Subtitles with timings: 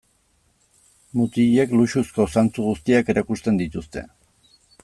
[1.19, 4.09] Mutilek luxuzko zantzu guztiak erakusten dituzte.